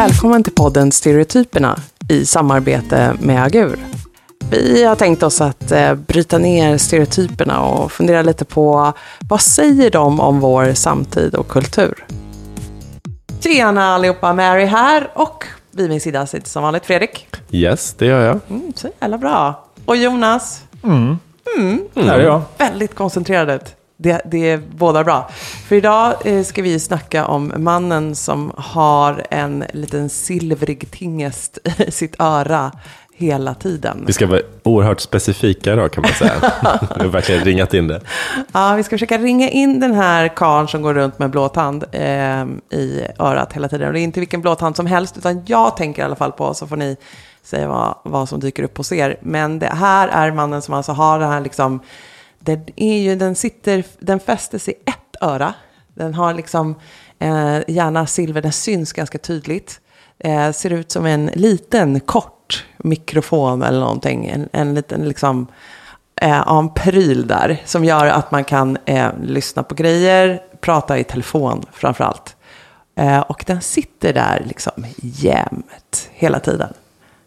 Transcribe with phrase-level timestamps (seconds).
[0.00, 3.78] Välkommen till podden Stereotyperna i samarbete med Agur.
[4.50, 8.92] Vi har tänkt oss att eh, bryta ner stereotyperna och fundera lite på
[9.28, 12.04] vad säger de om vår samtid och kultur?
[13.40, 17.26] Tjena allihopa, Mary här och vid min sida sitter som vanligt Fredrik.
[17.50, 18.40] Yes, det gör jag.
[18.50, 19.64] Mm, så jävla bra.
[19.84, 20.62] Och Jonas.
[20.82, 21.18] Mm.
[21.94, 22.42] Här är jag.
[22.58, 23.76] Väldigt koncentrerad ut.
[24.02, 25.30] Det, det är båda bra.
[25.68, 31.90] För idag eh, ska vi snacka om mannen som har en liten silvrig tingest i
[31.90, 32.72] sitt öra
[33.12, 34.04] hela tiden.
[34.06, 36.32] Vi ska vara oerhört specifika idag kan man säga.
[36.96, 38.00] Vi har verkligen ringat in det.
[38.52, 42.44] Ja, vi ska försöka ringa in den här karln som går runt med blåtand eh,
[42.78, 43.88] i örat hela tiden.
[43.88, 46.54] Och det är inte vilken blåtand som helst, utan jag tänker i alla fall på,
[46.54, 46.96] så får ni
[47.42, 49.16] säga vad, vad som dyker upp hos er.
[49.20, 51.80] Men det här är mannen som alltså har det här liksom,
[52.40, 55.54] den, är ju, den, sitter, den fästes i ett öra.
[55.94, 56.74] Den har liksom
[57.18, 59.80] eh, gärna silver, den syns ganska tydligt.
[60.18, 64.26] Eh, ser ut som en liten kort mikrofon eller någonting.
[64.26, 65.46] En, en liten liksom,
[66.20, 71.04] eh, en pryl där som gör att man kan eh, lyssna på grejer, prata i
[71.04, 72.36] telefon framför allt.
[72.94, 76.72] Eh, och den sitter där liksom jämt hela tiden.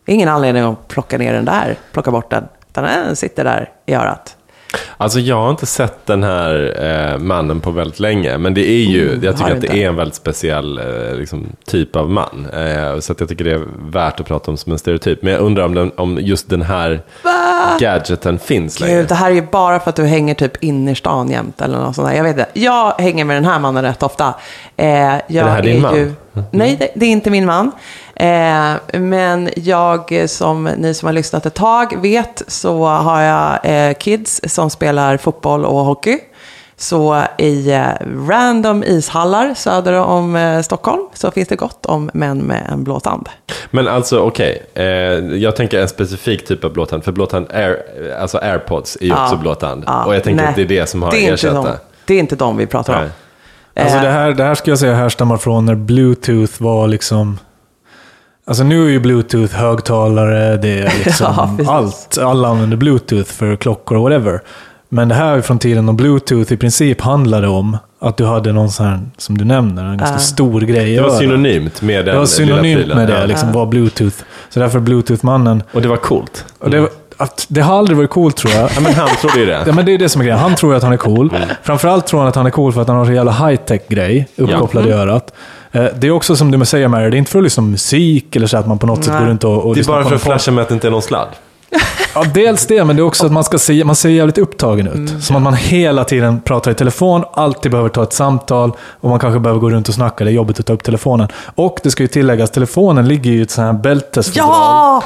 [0.05, 2.47] Det är ingen anledning att plocka ner den där, plocka bort den.
[2.69, 4.37] Utan den sitter där i örat.
[4.97, 6.77] Alltså jag har inte sett den här
[7.13, 8.37] eh, mannen på väldigt länge.
[8.37, 9.79] Men det är ju, Mm, jag tycker att det inte?
[9.79, 12.47] är en väldigt speciell eh, liksom, typ av man.
[12.53, 15.21] Eh, så att jag tycker det är värt att prata om som en stereotyp.
[15.21, 17.01] Men jag undrar om, den, om just den här
[17.79, 18.95] gadgeten finns längre.
[18.95, 21.95] Gud, det här är ju bara för att du hänger typ innerstan jämt eller något
[21.95, 22.15] sånt där.
[22.15, 22.49] Jag vet inte.
[22.53, 24.33] Jag hänger med den här mannen rätt ofta.
[24.77, 25.95] Eh, jag det här din man?
[25.95, 26.13] Ju...
[26.51, 27.71] Nej, det, det är inte min man.
[28.15, 33.93] Eh, men jag, som ni som har lyssnat ett tag vet, så har jag eh,
[33.93, 36.17] kids som spelar fotboll och hockey.
[36.77, 37.83] Så i eh,
[38.27, 42.99] random ishallar söder om eh, Stockholm så finns det gott om män med en blå
[42.99, 43.29] tand.
[43.71, 44.83] Men alltså okej, eh,
[45.37, 47.03] jag tänker en specifik typ av blåtand.
[47.03, 47.77] För blåtand, Air,
[48.21, 49.23] alltså airpods är ju Ja.
[49.23, 49.83] också blåtand.
[49.87, 50.49] Ja, Och jag tänker nej.
[50.49, 51.79] att det är det som har det ersatt de, det.
[52.05, 52.99] Det är inte de vi pratar om.
[53.01, 53.09] Nej.
[53.85, 57.39] Alltså Eh, det här, det här ska jag säga härstammar från när bluetooth var liksom...
[58.45, 61.69] Alltså nu är ju bluetooth högtalare, det är Ja, liksom precis.
[61.71, 62.17] allt.
[62.21, 64.41] Alla använder bluetooth för klockor och whatever.
[64.89, 68.51] Men det här är från tiden då bluetooth i princip handlade om att du hade
[68.51, 70.19] någon sån här, som du nämner, en ganska Ja.
[70.19, 73.25] stor grej Det var synonymt med den Det var synonymt med det, Ja.
[73.25, 74.15] liksom, var bluetooth.
[74.49, 75.63] Så därför är bluetooth-mannen...
[75.73, 76.45] Och det var coolt.
[76.59, 78.69] Och det, var- att, det har aldrig varit coolt tror jag.
[78.75, 79.63] Ja, men han trodde ju det.
[79.67, 80.39] Ja, men det är det som är grejen.
[80.39, 81.33] Han tror ju att han är cool.
[81.63, 84.27] Framförallt tror han att han är cool för att han har så jävla high-tech grej
[84.37, 85.33] uppkopplad i örat.
[85.73, 88.35] Det är också som du säger Mary, det är inte för att lyssna på musik
[88.35, 89.21] eller så att man på något sätt Nej.
[89.21, 90.91] går runt och, och Det är bara för att flasha med att det inte är
[90.91, 91.27] någon sladd.
[92.15, 94.87] Ja, dels det, men det är också att man ska se, man ser jävligt upptagen
[94.87, 95.23] ut.
[95.23, 99.19] Som att man hela tiden pratar i telefon, alltid behöver ta ett samtal och man
[99.19, 100.23] kanske behöver gå runt och snacka.
[100.23, 101.27] Det är jobbigt att ta upp telefonen.
[101.55, 104.49] Och det ska ju tilläggas, telefonen ligger ju i ett sånt här bältesfodral.
[104.49, 105.03] Ja!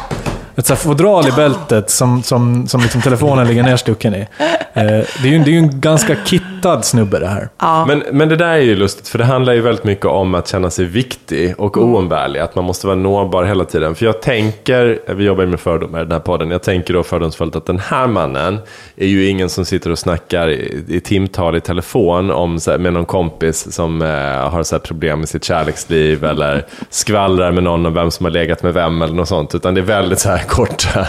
[0.57, 4.19] Ett fodral i bältet som, som, som liksom telefonen ligger nerstucken i.
[4.19, 7.49] Eh, det, är ju, det är ju en ganska kittad snubbe det här.
[7.87, 10.47] Men, men det där är ju lustigt, för det handlar ju väldigt mycket om att
[10.47, 12.39] känna sig viktig och oumbärlig.
[12.39, 13.95] Att man måste vara nåbar hela tiden.
[13.95, 17.03] För jag tänker, vi jobbar ju med fördomar i den här podden, jag tänker då
[17.03, 18.59] fördomsfullt att den här mannen
[18.95, 22.77] är ju ingen som sitter och snackar i, i timtal i telefon om, så här,
[22.77, 24.07] med någon kompis som eh,
[24.49, 28.31] har så här, problem med sitt kärleksliv eller skvallrar med någon om vem som har
[28.31, 29.55] legat med vem eller något sånt.
[29.55, 31.07] Utan det är väldigt så här korta...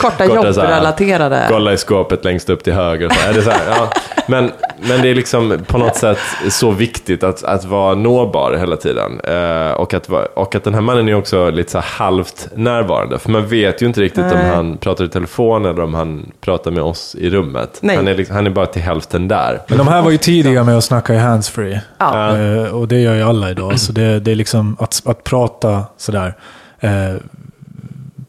[0.00, 1.46] Korta Korta jobbrelaterade.
[1.48, 3.08] Kolla i skåpet längst upp till höger.
[3.08, 3.32] Så här.
[3.32, 3.92] Det är så här, ja.
[4.26, 6.18] men, men det är liksom på något sätt
[6.48, 9.20] så viktigt att, att vara nåbar hela tiden.
[9.20, 13.18] Eh, och, att, och att den här mannen är också lite så här halvt närvarande.
[13.18, 14.54] För man vet ju inte riktigt om Nej.
[14.54, 17.78] han pratar i telefon eller om han pratar med oss i rummet.
[17.80, 17.96] Nej.
[17.96, 19.60] Han är, liksom, han är bara till hälften där.
[19.68, 21.80] Men de här var ju tidiga med att snacka i handsfree.
[21.98, 22.38] Ja.
[22.38, 23.80] Eh, och det gör ju alla idag.
[23.80, 26.34] Så det, det är liksom att, att prata sådär.
[26.80, 27.14] Eh,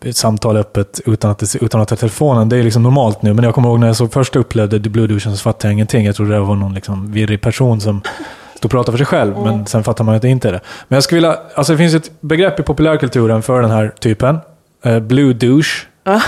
[0.06, 3.34] ett samtal öppet utan att, utan att ta telefonen, det är liksom normalt nu.
[3.34, 5.74] Men jag kommer ihåg när jag såg först upplevde The Blue Douchen så fattade jag
[5.74, 6.06] ingenting.
[6.06, 8.02] Jag trodde det var någon liksom virrig person som
[8.56, 9.38] stod och pratade för sig själv.
[9.44, 10.62] Men sen fattar man att det inte är det.
[10.88, 14.40] Men jag skulle vilja, alltså det finns ett begrepp i populärkulturen för den här typen.
[14.84, 15.88] Eh, blue douche.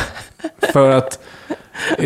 [0.74, 1.20] för att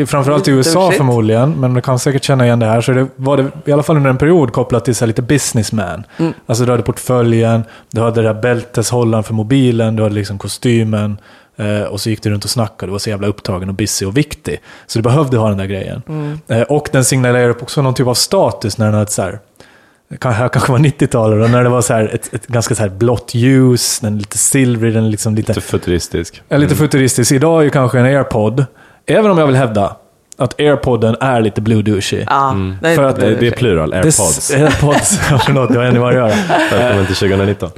[0.06, 2.82] Framförallt i USA förmodligen, men du kan säkert känna igen det här.
[2.82, 6.04] Så det var det i alla fall under en period kopplat till så lite businessman.
[6.46, 11.18] Alltså du hade portföljen, du hade det där bälteshållaren för mobilen, du hade liksom kostymen.
[11.60, 14.06] Eh, och så gick du runt och snackade, du var så jävla upptagen och busy
[14.06, 14.62] och viktig.
[14.88, 16.02] Så du behövde ha den där grejen.
[16.48, 19.40] Eh, och den signalerade upp också någon typ av status när den hade så här,
[20.22, 22.90] här kanske var 90-talet, och när det var så här ett, ett ganska så här
[22.90, 25.52] blått ljus, den är lite silvrig, den är liksom lite...
[25.54, 26.42] Lite futuristisk.
[26.50, 27.32] Är lite futuristisk.
[27.32, 28.66] Idag är ju kanske en airpod,
[29.06, 29.96] även om jag vill hävda
[30.38, 32.24] att airpodden är lite blue douchey.
[32.28, 34.52] Ja, det, För att Det, det är plural, Det- airpods.
[34.52, 36.34] Airpods, ja, förlåt, det har jag vad att göra.
[36.72, 37.70] Välkommen till 2019.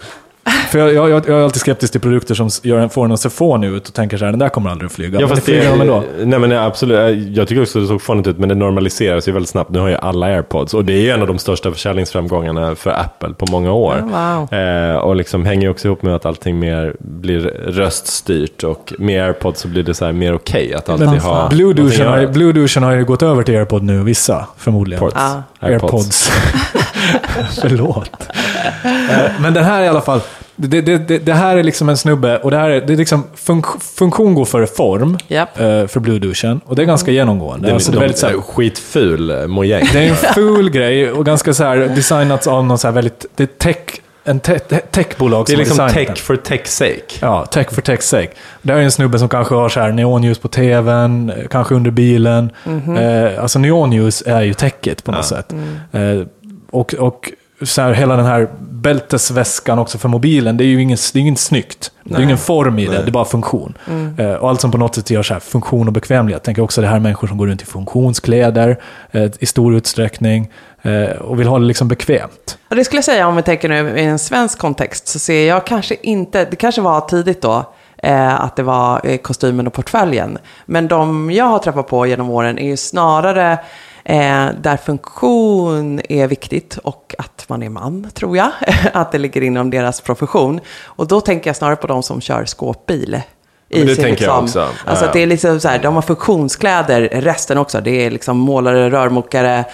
[0.71, 3.19] För jag, jag, jag är alltid skeptisk till produkter som gör en, får en att
[3.19, 5.19] se fånig ut och tänker så här, den där kommer aldrig att flyga.
[5.19, 6.03] Ja, men det flyger de ändå.
[6.23, 9.31] Nej men absolut, jag tycker också att det såg fånigt ut, men det normaliseras ju
[9.31, 9.69] väldigt snabbt.
[9.69, 12.89] Nu har ju alla airpods och det är ju en av de största försäljningsframgångarna för
[12.89, 13.95] Apple på många år.
[14.01, 14.59] Wow.
[14.59, 19.25] Eh, och liksom hänger ju också ihop med att allting mer blir röststyrt och med
[19.25, 22.95] airpods så blir det så här mer okej att alltid Men ha någonting har, har
[22.95, 24.99] ju gått över till AirPod nu, vissa förmodligen.
[24.99, 25.15] Ports.
[25.17, 25.43] Ja.
[25.59, 26.31] Airpods.
[27.62, 28.12] Förlåt.
[28.83, 30.19] Eh, Men den här i alla fall,
[30.56, 32.98] det, det, det, det här är liksom en snubbe och det här är, det är
[32.98, 33.65] liksom funk,
[33.98, 35.59] funktion går före form Japp.
[35.59, 37.68] eh, för Bluetooth och det är ganska genomgående.
[37.68, 39.88] Den, alltså, det är de, väldigt så här, skitful eh, mojäng.
[39.94, 43.25] det är en ful grej och ganska så här designat av någon så här väldigt,
[43.36, 43.77] det är tech,
[44.24, 46.15] en te, te, techbolag Det är som liksom tech den.
[46.15, 47.01] for tech's sake.
[47.21, 48.30] Ja, tech for tech's sake.
[48.62, 51.92] Det här är en snubbe som kanske har så här neonljus på tvn, kanske under
[51.92, 52.51] bilen.
[52.98, 55.53] Eh, alltså neonljus är ju techet på något sätt.
[55.92, 56.01] Eh,
[56.71, 57.31] och och
[57.63, 61.21] så här, hela den här bältesväskan också för mobilen, det är ju ingen, det är
[61.21, 61.91] inget snyggt.
[62.03, 63.77] Det är ingen form i det, det är bara funktion.
[64.18, 66.39] Eh, och allt som på något sätt gör så här, funktion och bekvämlighet.
[66.39, 68.79] Jag tänker också det här människor som går runt i funktionskläder
[69.12, 70.51] eh, i stor utsträckning
[70.81, 72.57] eh, och vill ha det liksom bekvämt.
[72.69, 75.47] Och det skulle jag säga om vi tänker nu i en svensk kontext så ser
[75.47, 79.74] jag kanske inte, det kanske var tidigt då, eh, att det var eh, kostymen och
[79.74, 80.38] portföljen.
[80.65, 83.59] Men de jag har träffat på genom åren är ju snarare
[84.03, 88.50] eh, där funktion är viktigt och att man är man, tror jag.
[88.94, 90.59] att det ligger inom deras profession.
[90.83, 93.21] Och då tänker jag snarare på de som kör skåpbil.
[93.69, 94.59] i Men det sin tänker jag också.
[94.62, 95.13] Alltså Ja, ja.
[95.13, 97.81] det är liksom så här, de har funktionskläder, resten också.
[97.81, 99.65] Det är liksom målare, rörmokare,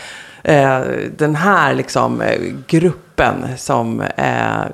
[0.43, 0.79] eh,
[1.17, 4.25] den här liksom eh, gruppen som, eh,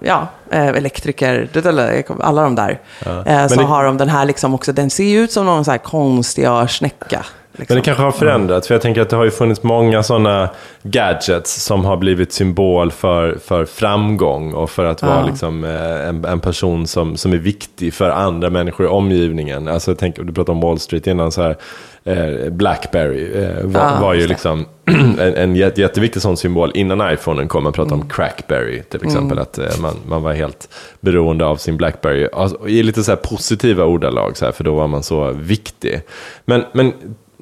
[0.01, 2.79] ja, eh, elektriker, det- alla de där.
[3.25, 5.65] Eh, så det- har de den här liksom också, den ser ju ut som någon
[5.65, 7.25] så här konstig örsnäcka.
[7.55, 7.75] Liksom.
[7.75, 10.49] Men det kanske har förändrats, för jag tänker att det har ju funnits många sådana
[10.83, 15.25] gadgets som har blivit symbol för, för framgång och för att vara Ja.
[15.25, 19.67] liksom, eh, en, en person som, som är viktig för andra människor i omgivningen.
[19.67, 21.55] Alltså, jag tänker, du pratade om Wall Street innan, så här,
[22.03, 24.65] eh, Blackberry eh, var, Ja, var ju liksom
[25.19, 27.63] en, en jätte, jätteviktig sån symbol innan iPhonen kom.
[27.63, 30.69] Man pratade om Crackberry till exempel, att eh, man, man var helt
[30.99, 32.27] beroende av sin Blackberry.
[32.33, 36.01] Alltså, I lite så positiva ordalag, så här, för då var man så viktig.
[36.45, 36.93] Men, men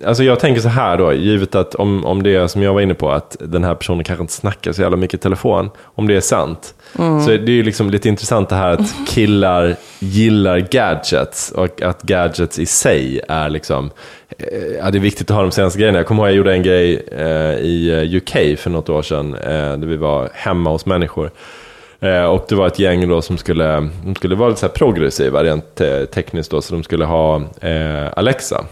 [0.05, 2.81] Alltså jag tänker så här då, givet att om, om det är som jag var
[2.81, 6.07] inne på, att den här personen kanske inte snackar så jävla mycket i telefon, om
[6.07, 6.73] det är sant.
[7.25, 12.01] Så är det ju liksom lite intressant det här att killar gillar gadgets och att
[12.01, 13.89] gadgets i sig är liksom,
[14.37, 15.99] eh, ja det är viktigt att ha de senaste grejerna.
[15.99, 19.35] Jag kommer ihåg jag gjorde en grej eh, i eh, UK för något år sedan,
[19.35, 21.31] eh, där vi var hemma hos människor.
[21.99, 25.43] Eh, och det var ett gäng då som skulle, de skulle vara lite så progressiva
[25.43, 25.81] rent
[26.13, 28.65] tekniskt då, så de skulle ha eh, Alexa.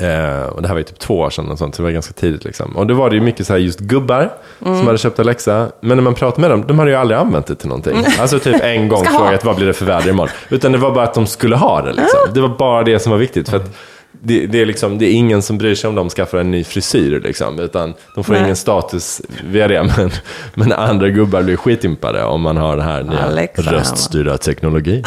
[0.00, 1.92] Eh, och det här var ju typ två år sedan, och sånt, så det var
[1.92, 2.44] ganska tidigt.
[2.44, 2.76] Liksom.
[2.76, 5.68] Och då var det ju mycket så här just gubbar som hade köpt Alexa.
[5.80, 8.04] Men när man pratade med dem, de hade ju aldrig använt det till någonting.
[8.20, 10.32] Alltså typ en gång frågat vad blir det för väder imorgon.
[10.48, 11.92] Utan det var bara att de skulle ha det.
[11.92, 12.20] Liksom.
[12.34, 13.48] Det var bara det som var viktigt.
[13.48, 13.76] För att
[14.22, 16.64] det, det, är liksom, det är ingen som bryr sig om de skaffar en ny
[16.64, 17.20] frisyr.
[17.20, 18.42] Liksom, utan de får Nej.
[18.42, 19.82] ingen status via det.
[19.96, 20.10] Men,
[20.54, 25.02] men andra gubbar blir skitimpade om man har den här nya Alexa, röststyrda teknologi.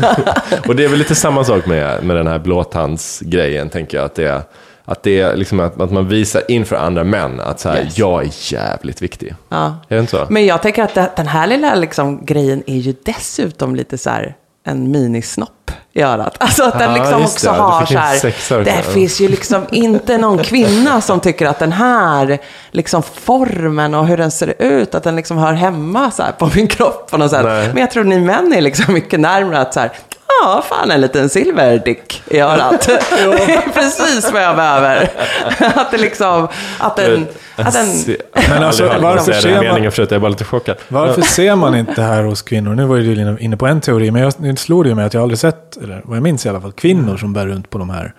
[0.68, 4.04] Och det är väl lite samma sak med, med den här blåtandsgrejen, tänker jag.
[4.04, 4.42] Att det är,
[4.84, 7.98] att det är liksom att, att man visar inför andra män att så här, Yes.
[7.98, 9.34] jag är jävligt viktig.
[9.48, 9.76] Ja.
[9.88, 10.26] Är det inte så?
[10.30, 14.10] Men jag tänker att det, den här lilla liksom, grejen är ju dessutom lite så
[14.10, 14.36] här
[14.66, 16.36] en minisnopp i örat.
[16.40, 17.58] Alltså att den Ja, liksom också det.
[17.58, 18.60] Har så här, också.
[18.60, 22.38] det finns ju liksom inte någon kvinna som tycker att den här
[22.70, 26.66] liksom formen och hur den ser ut, att den liksom hör hemma så på min
[26.68, 27.42] kropp på något sätt.
[27.44, 29.92] Men jag tror ni män är liksom mycket närmare att så här,
[30.28, 32.86] ja, fan en liten silverdick i örat.
[33.10, 35.10] det är precis vad jag behöver.
[35.74, 37.26] att det liksom, att den,
[37.56, 38.16] att Se-
[38.48, 40.76] Men alltså, varför ser man- meningen förut, jag är bara lite chockad.
[40.88, 42.74] Varför ser man inte det här hos kvinnor?
[42.74, 45.04] Nu var ju du inne- på en teori, men jag, nu slog det ju mig
[45.04, 47.70] att jag aldrig sett, eller vad jag minns i alla fall, kvinnor som bär runt
[47.70, 48.14] på de här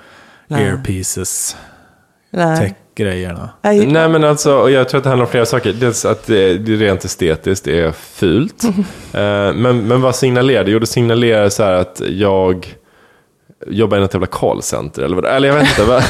[0.47, 0.65] Nej.
[0.67, 1.55] earpieces,
[2.31, 2.75] nej.
[2.95, 3.49] Tech-grejerna.
[3.61, 3.87] Nej.
[3.87, 5.73] Nej men alltså, och jag tror att det handlar om flera saker.
[5.73, 8.63] Dels att det, det är rent estetiskt det är fult.
[9.13, 10.71] Eh, men, men vad signalerar det?
[10.71, 12.75] Jo, det signalerar så här att jag
[13.67, 15.85] jobbar i något jävla callcenter eller vad Eller jag vet inte.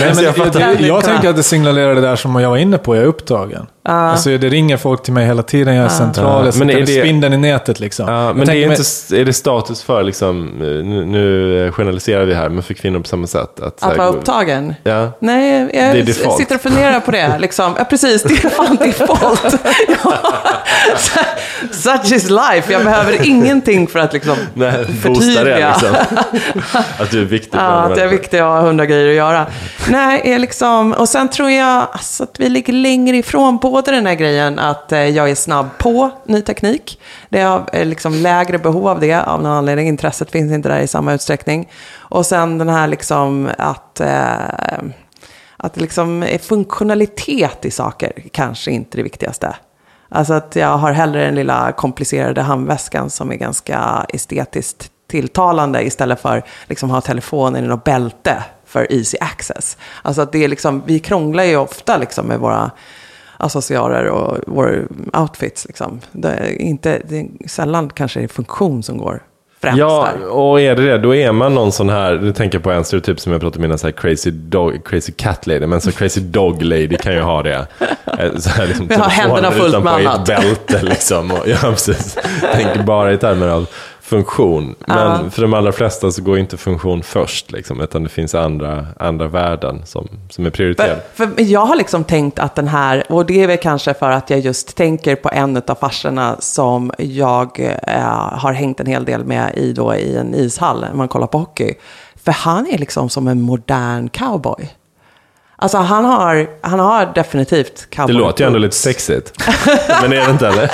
[0.00, 2.56] Nej, men jag jag, jag, det tänker att det signalerar det där som jag var
[2.56, 3.66] inne på, jag är upptagen.
[3.84, 7.00] Alltså, det ringer folk till mig hela tiden, jag är central, jag Men sitter det-
[7.00, 8.08] spindeln i nätet liksom.
[8.08, 12.24] Jag men det är, mig- inte, är det status för, liksom, eh, nu, nu generaliserar
[12.24, 13.60] vi här, men för kvinnor på samma sätt?
[13.60, 14.74] Att, Att vara upptagen?
[14.84, 15.08] Ja.
[15.18, 17.38] Nej, jag sitter och funderar på det.
[17.38, 17.74] Liksom.
[17.78, 18.22] Ja, precis.
[18.22, 19.54] Det är fan default.
[20.04, 20.12] ja.
[21.72, 22.72] Such is life.
[22.72, 25.68] Jag behöver ingenting för att liksom Nej, boosta det förtydliga.
[25.80, 25.96] liksom.
[26.98, 29.46] Att du är viktig Ja, att jag är viktig och har hundra grejer att göra.
[29.88, 34.06] nej, är liksom, och sen tror jag alltså, att vi ligger längre ifrån både den
[34.06, 37.00] här grejen att eh, jag är snabb på ny teknik.
[37.28, 39.88] Det är eh, liksom lägre behov av det av någon anledning.
[39.88, 41.70] Intresset finns inte där i samma utsträckning.
[41.96, 44.82] Och sen den här liksom att, eh,
[45.56, 49.56] att liksom funktionalitet i saker kanske inte är det viktigaste.
[50.08, 56.20] Alltså att jag har hellre den lilla komplicerade handväskan som är ganska estetiskt tilltalande istället
[56.20, 59.76] för liksom ha telefonen i något bälte för easy access.
[60.02, 62.70] Alltså att det är liksom, vi krånglar ju ofta liksom med våra
[63.42, 64.70] accessoarer och våra
[65.12, 65.66] outfits.
[65.66, 66.00] Liksom.
[66.12, 69.22] Det är inte, det är sällan kanske det är funktion som går
[69.62, 70.28] främst Ja, där.
[70.28, 73.20] och är det det, då är man någon sån här, du tänker på en stereotyp
[73.20, 76.20] som jag pratade om innan, så här crazy, dog, crazy cat lady, men så crazy
[76.20, 77.66] dog lady kan ju ha det.
[78.18, 80.28] Eh, Så här, liksom, Vi har händerna fullt med annat.
[80.28, 81.30] ett bälte liksom.
[81.30, 82.18] Och, ja, precis.
[82.52, 83.66] Tänker bara i termer av
[84.12, 84.74] funktion.
[84.86, 88.86] Men för de allra flesta så går inte funktion först, liksom, utan det finns andra,
[88.98, 91.02] andra värden som, som är prioriterade.
[91.14, 94.10] För, för jag har liksom tänkt att den här, och det är väl kanske för
[94.10, 99.04] att jag just tänker på en av farsorna som jag eh, har hängt en hel
[99.04, 101.74] del med i, då, i en ishall när man kollar på hockey.
[102.24, 104.70] För han är liksom som en modern cowboy.
[105.62, 109.32] Alltså han har, han har definitivt Det cowboy låter ju ändå lite sexigt.
[110.02, 110.70] Men är det inte eller?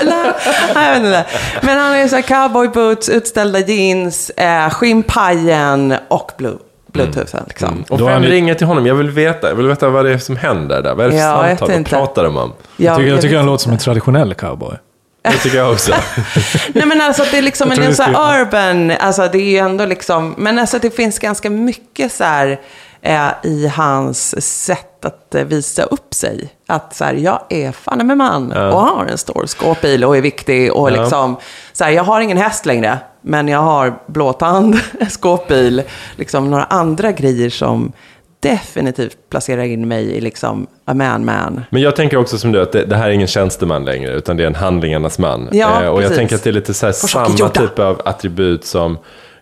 [0.74, 1.24] Nej, jag vet inte.
[1.62, 6.56] Men han har ju så här cowboy boots, utställda jeans, eh, skinnpajen och blue,
[6.92, 7.44] bluetoothen.
[7.48, 7.84] Liksom.
[7.88, 8.86] Och Då har vem ni- ringer till honom?
[8.86, 10.94] Jag vill veta, jag vill veta vad det är som händer där.
[10.94, 11.68] Vad är det för Ja, jag samtal?
[11.68, 11.90] Vad inte.
[11.90, 12.52] pratar de om?
[12.76, 14.74] Ja, Jag tycker, jag tycker han låter som en traditionell cowboy.
[15.22, 15.92] Det tycker jag också.
[16.72, 19.58] Nej men alltså det är liksom Jag en, det så urban, alltså det är ju
[19.58, 22.60] ändå liksom, men alltså det finns ganska mycket så här
[23.02, 26.48] eh, i hans sätt att eh, visa upp sig.
[26.66, 30.20] Att så här, jag är fan med man och har en stor skåpbil och är
[30.20, 31.02] viktig och Ja.
[31.02, 31.36] liksom,
[31.72, 34.76] så här, jag har ingen häst längre, men jag har blåtand,
[35.10, 35.82] skåpbil,
[36.16, 37.92] liksom några andra grejer som
[38.40, 41.64] definitivt placerar in mig i liksom a man man.
[41.70, 44.36] Men jag tänker också som du, att det, det här är ingen tjänsteman längre, utan
[44.36, 45.48] det är en handlingarnas man.
[45.52, 46.16] Ja, eh, och jag precis.
[46.16, 48.98] tänker att det är lite så samma typ av attribut som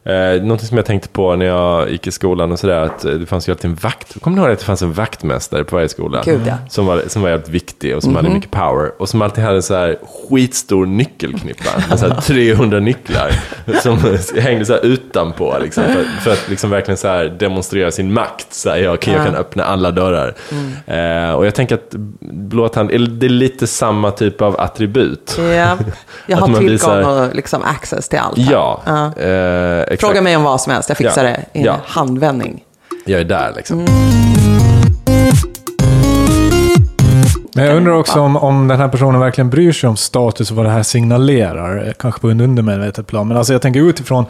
[0.07, 3.13] Eh, någonting som jag tänkte på när jag gick i skolan och sådär, att eh,
[3.13, 4.21] det fanns ju alltid en vakt.
[4.23, 6.23] Kommer ni ihåg att det fanns en vaktmästare på varje skola?
[6.25, 6.55] Gud, ja.
[6.71, 8.91] Som var, som var jävligt viktig och som hade mycket power.
[8.99, 9.99] Och som alltid hade en så här
[10.29, 11.71] skitstor nyckelknippa.
[11.89, 13.31] Med så här 300 nycklar.
[13.83, 13.99] Som
[14.41, 15.57] hängde så utanpå.
[15.63, 18.47] Liksom, för, för att liksom verkligen så demonstrera sin makt.
[18.55, 19.27] Så här, jag, kan- jag Ja.
[19.27, 20.35] kan öppna alla dörrar.
[20.87, 25.37] Eh, och jag tänker att blåtand, det är lite samma typ av attribut.
[25.39, 25.79] Ja,
[26.27, 28.39] jag har tillgång visar- och liksom access till allt.
[28.39, 28.53] här.
[28.53, 29.23] Ja, Ja.
[29.23, 30.09] Eh, exakt.
[30.11, 31.31] Fråga mig om vad som helst, jag fixar Ja.
[31.31, 31.76] det i en Ja.
[31.87, 32.65] handvändning.
[33.05, 33.81] Jag är där liksom.
[33.81, 33.93] Mm.
[37.55, 40.57] Men jag undrar också om, om den här personen verkligen bryr sig om status och
[40.57, 41.95] vad det här signalerar.
[41.99, 43.29] Kanske på en undermedvetet plan.
[43.29, 44.25] Men alltså jag tänker utifrån.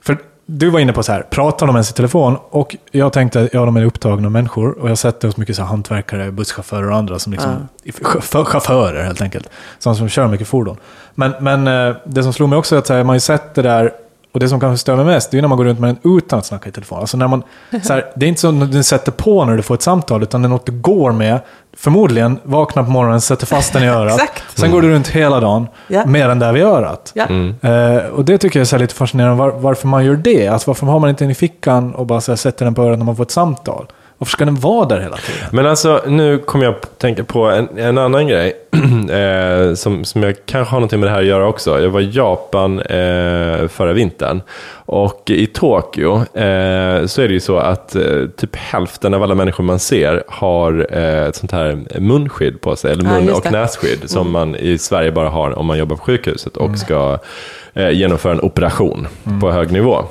[0.00, 2.36] För du var inne på så här, pratar de ens i telefon?
[2.50, 4.70] Och jag tänkte, ja de är upptagna människor.
[4.78, 7.68] Och jag har sett det hos mycket så här hantverkare, busschaufförer och andra som liksom,
[8.02, 9.48] chaufför, chaufförer helt enkelt.
[9.78, 10.76] Sådana som kör mycket fordon.
[11.14, 13.54] Men, men eh, det som slog mig också är att här, man har ju sett
[13.54, 13.92] det där
[14.32, 16.16] och det som kanske stör mig mest, det är när man går runt med den
[16.18, 16.98] utan att snacka i telefon.
[16.98, 17.42] Alltså när man,
[17.82, 20.22] så här, det är inte så att du sätter på när du får ett samtal,
[20.22, 21.40] utan det är något du går med.
[21.76, 24.14] Förmodligen vaknar på morgonen, sätter fast den i örat.
[24.22, 24.58] Exakt.
[24.58, 26.06] Sen går du runt hela dagen Ja.
[26.06, 27.12] med den där vid örat.
[27.14, 27.24] Ja.
[27.70, 30.48] Eh, och det tycker jag är så lite fascinerande, var, varför man gör det.
[30.48, 32.82] Alltså varför har man inte den i fickan och bara så här, sätter den på
[32.82, 33.86] örat när man får ett samtal?
[34.22, 35.48] Varför ska den vara där hela tiden?
[35.52, 38.52] Men alltså, nu kommer jag att tänka på en, en annan grej.
[39.10, 41.80] eh, som, som jag kanske har någonting med det här att göra också.
[41.80, 44.42] Jag var i Japan eh, förra vintern.
[44.74, 48.02] Och i Tokyo eh, så är det ju så att eh,
[48.36, 52.92] typ hälften av alla människor man ser har eh, ett sånt här munskydd på sig.
[52.92, 53.48] Eller Ja, mun just och det.
[53.48, 53.60] Mm.
[53.60, 54.10] nässkydd.
[54.10, 57.18] Som man i Sverige bara har om man jobbar på sjukhuset och ska
[57.74, 59.08] eh, genomföra en operation
[59.40, 60.04] på hög nivå.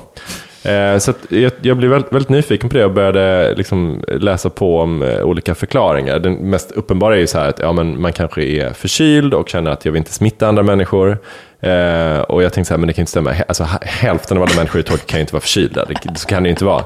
[0.64, 4.50] Eh, så att jag, jag blev väldigt, väldigt nyfiken på det och började liksom läsa
[4.50, 6.20] på om eh, olika förklaringar.
[6.20, 9.50] Den mest uppenbara är ju så här att ja, men man kanske är förkyld och
[9.50, 11.18] känner att jag vill inte smitta andra människor.
[11.62, 13.34] Eh, och jag tänkte så här, men det kan inte stämma.
[13.48, 15.86] Alltså, hä- hälften av alla människor i Tokyo kan ju inte vara förkylda.
[15.86, 16.84] Det, så kan det ju inte vara.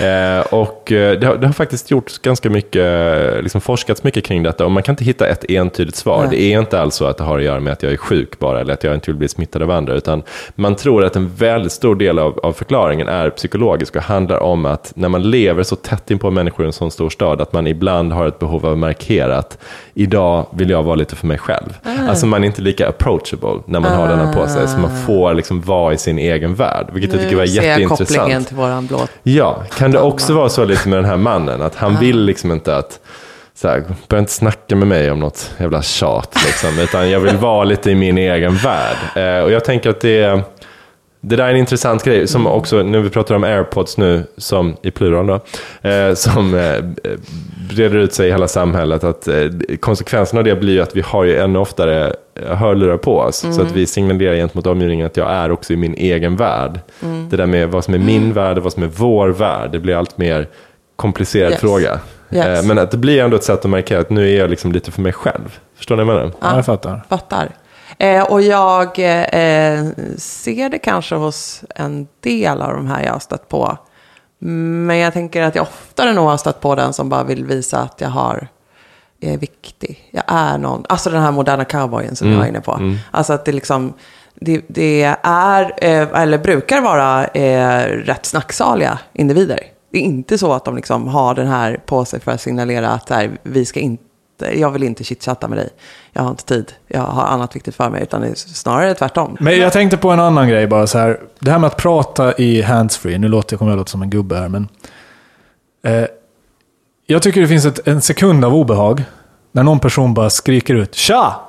[0.00, 2.84] Eh, och eh, det har, det har faktiskt gjorts ganska mycket,
[3.42, 4.64] liksom forskats mycket kring detta.
[4.64, 6.20] Och man kan inte hitta ett entydigt svar.
[6.20, 6.28] Nej.
[6.30, 8.38] Det är inte alls så att det har att göra med att jag är sjuk
[8.38, 9.94] bara, eller att jag inte vill bli smittad av andra.
[9.94, 10.22] Utan
[10.54, 14.66] man tror att en väldigt stor del av, av förklaringen är psykologisk och handlar om
[14.66, 17.52] att när man lever så tätt in på människor i en sån stor stad, att
[17.52, 19.58] man ibland har ett behov av att markera att
[19.94, 21.78] idag vill jag vara lite för mig själv.
[22.08, 25.34] Alltså man är inte lika approachable när man har denna på sig, så man får
[25.34, 28.48] liksom vara i sin egen värld, vilket jag tycker var Nu ser jag kopplingen jätteintressant.
[28.48, 29.00] till våran blå.
[29.22, 32.52] Ja, kan det också vara så lite med den här mannen, att han vill liksom
[32.52, 33.00] inte att
[33.54, 37.36] så här, börja inte snacka med mig om något jävla tjat, liksom, utan jag vill
[37.36, 38.96] vara lite i min egen värld.
[39.16, 40.42] Eh, och jag tänker att det är,
[41.24, 44.76] Det där är en intressant grej, som också, när vi pratar om airpods nu, som
[44.82, 45.40] i plural då,
[45.88, 46.76] eh, som eh,
[47.70, 49.34] breder ut sig i hela samhället, att eh,
[49.80, 53.36] konsekvensen av det blir ju att vi har ju ännu oftare eh, hörlurar på oss,
[53.36, 56.80] så att vi signalerar gentemot omgivningen att jag är också i min egen värld.
[57.30, 59.78] Det där med vad som är min värld och vad som är vår värld, det
[59.78, 60.48] blir allt mer
[60.96, 61.60] komplicerad Yes.
[61.60, 61.98] fråga.
[62.32, 62.46] Yes.
[62.46, 64.72] Eh, Men att det blir ändå ett sätt att markera att nu är jag liksom
[64.72, 65.58] lite för mig själv.
[65.76, 66.32] Förstår ni vad jag menar?
[66.40, 67.02] Ja, jag fattar.
[67.08, 67.48] Fattar.
[67.98, 73.18] Eh, och jag eh, ser det kanske hos en del av de här jag har
[73.18, 73.78] stött på.
[74.38, 77.78] Men jag tänker att jag oftare nog har stött på den som bara vill visa
[77.78, 78.48] att jag har
[79.20, 80.08] är viktig.
[80.10, 80.84] Jag är någon.
[80.88, 82.94] Alltså den här moderna cowboyen som jag var inne på.
[83.10, 83.94] Alltså att det liksom,
[84.34, 89.60] det, det är, eh, eller brukar vara, eh, rätt snacksaliga individer.
[89.92, 92.88] Det är inte så att de liksom har den här på sig för att signalera
[92.88, 94.04] att här, vi ska inte,
[94.38, 95.68] jag vill inte chitchatta med dig.
[96.12, 98.02] Jag har inte tid, jag har annat viktigt för mig.
[98.02, 99.36] Utan det är snarare tvärtom.
[99.40, 101.20] Men jag tänkte på en annan grej bara så här.
[101.38, 103.18] Det här med att prata i handsfree.
[103.18, 104.68] Nu låter jag, kommer jag låta som en gubbe här, men...
[105.84, 106.06] Eh,
[107.06, 109.04] jag tycker det finns ett, en sekund av obehag.
[109.52, 111.40] När någon person bara skriker ut ”Tja!”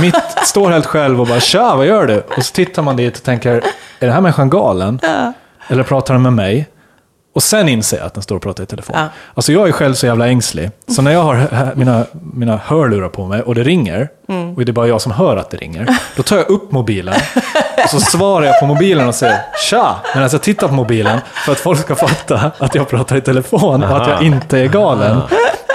[0.00, 0.14] Mitt
[0.44, 3.22] står helt själv och bara ”Tja, vad gör du?” Och så tittar man dit och
[3.22, 3.54] tänker
[3.98, 5.00] ”Är den här människan galen?
[5.68, 6.68] Eller pratar den med mig?”
[7.34, 8.96] Och sen inser jag att den står och pratar i telefon.
[8.98, 9.08] Ja.
[9.34, 10.70] Alltså jag är själv så jävla ängslig.
[10.88, 12.04] Så när jag har mina,
[12.34, 14.08] mina hörlurar på mig och det ringer,
[14.56, 17.14] och det är bara jag som hör att det ringer, då tar jag upp mobilen
[17.84, 21.52] och så svarar jag på mobilen och säger tja, medan jag tittar på mobilen för
[21.52, 25.20] att folk ska fatta att jag pratar i telefon och att jag inte är galen.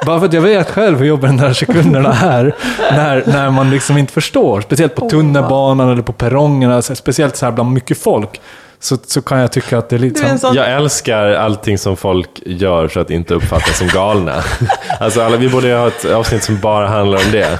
[0.06, 2.56] Bara för att jag vet själv hur jobbiga de där sekunderna är
[2.92, 4.62] när, när man liksom inte förstår.
[4.62, 8.42] Speciellt på tunnelbanan eller på perrongerna, speciellt så här bland mycket folk.
[8.84, 12.30] Så, så kan jag tycka att det är lite sån Jag älskar allting som folk
[12.46, 14.34] gör så att inte uppfattas som galna.
[15.00, 17.60] Alltså alla, vi borde ha ett avsnitt som bara handlar om det.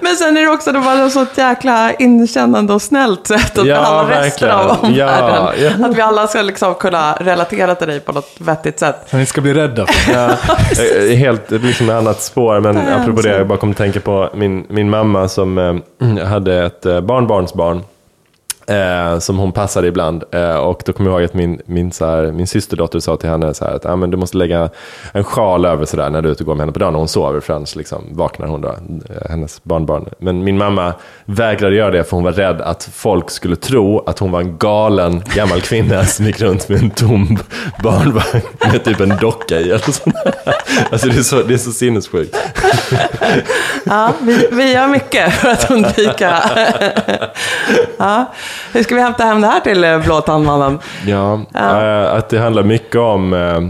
[0.00, 3.66] Men sen är det också det var så ett jäkla inkännande och snällt sätt att
[3.66, 4.96] Ja, behandla resten av verkligen.
[4.98, 5.76] Ja, omvärlden.
[5.80, 5.86] ja.
[5.86, 8.96] Att vi alla ska liksom kunna relatera till dig på något vettigt sätt.
[9.10, 10.26] Så ni ska bli rädda för Ja,
[11.10, 14.30] eh, helt liksom ett annat spår, men apropå det, jag bara kom att tänka på
[14.34, 17.82] min, min mamma som eh, hade ett eh, barnbarnsbarn.
[18.70, 20.24] Eh, som hon passade ibland.
[20.30, 23.28] Eh, och då kommer jag ihåg att min, min, så här, min systerdotter sa till
[23.28, 24.70] henne så här att ah, men du måste lägga
[25.12, 26.92] en sjal över så där när du är ute och går med henne på dagen
[26.92, 27.40] när hon sover.
[27.40, 30.08] För annars liksom vaknar hon då, eh, hennes barnbarn.
[30.18, 34.18] Men min mamma vägrade göra det för hon var rädd att folk skulle tro att
[34.18, 37.38] hon var en galen gammal kvinna som gick runt med en tom
[37.82, 39.62] barnvagn med typ en docka i.
[39.62, 40.16] Eller sånt.
[40.90, 42.36] Alltså det är så, det är så sinnessjukt.
[43.84, 46.42] Ja, vi, vi gör mycket för att undvika...
[47.98, 48.32] ja.
[48.72, 50.78] Hur ska vi hämta hem det här till eh, Blåtandmannen?
[51.06, 53.32] Ja, eh, att det handlar mycket om...
[53.32, 53.60] eh,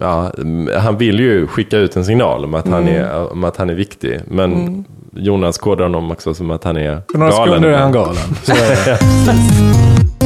[0.00, 0.32] ja,
[0.78, 3.74] han vill ju skicka ut en signal om att, han, är, om att han är
[3.74, 4.20] viktig.
[4.26, 7.46] Men Jonas kodar honom också som att han är För några galen.
[7.48, 8.16] sekunder är han galen.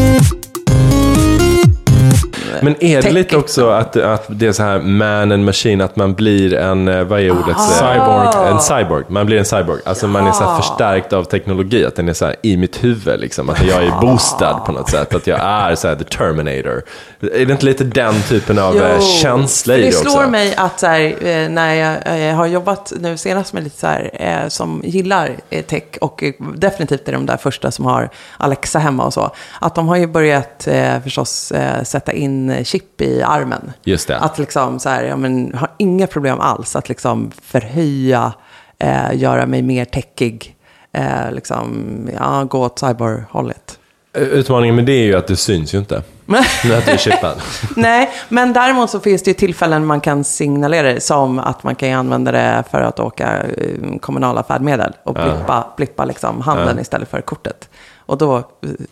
[2.63, 5.97] Men är det lite också att, att det är så här man and machine, att
[5.97, 7.57] man blir en, eh, vad är ordet?
[7.57, 7.95] Ah.
[7.95, 8.49] Cyborg.
[8.51, 9.05] En cyborg.
[9.09, 9.81] Man blir en cyborg.
[9.85, 12.85] Alltså man är så här förstärkt av teknologi, att den är så här i mitt
[12.85, 13.51] huvud liksom.
[13.51, 16.83] Att jag är boostad på något sätt, att jag är så här the Terminator.
[17.21, 20.31] Är det inte lite den typen av eh, känsla för i det det slår också?
[20.31, 23.87] mig att så här, eh, när jag eh, har jobbat nu senast med lite så
[23.87, 28.11] här, eh, som gillar eh, tech och eh, definitivt är de där första som har
[28.37, 29.31] Alexa hemma och så.
[29.61, 33.73] Att de har ju börjat eh, förstås eh, sätta in chip i armen.
[33.85, 34.19] Just det.
[34.19, 38.33] Att liksom så här, ja men har inga problem alls att liksom förhöja,
[38.79, 40.57] eh, göra mig mer techig,
[40.93, 43.79] eh, liksom, ja, gå åt cyberhållet.
[44.17, 46.03] Utmaningen med det är ju att det syns ju inte.
[46.27, 47.43] När att du är chippad.
[47.77, 51.75] Nej, men däremot så finns det ju tillfällen man kan signalera det, som att man
[51.75, 57.09] kan använda det för att åka eh, kommunala färdmedel och blippa, blippa liksom handen istället
[57.09, 57.69] för kortet.
[58.07, 58.43] Och då